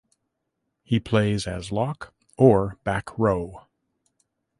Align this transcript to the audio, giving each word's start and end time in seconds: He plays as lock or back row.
He 0.81 0.99
plays 0.99 1.45
as 1.45 1.71
lock 1.71 2.11
or 2.35 2.79
back 2.83 3.15
row. 3.19 3.67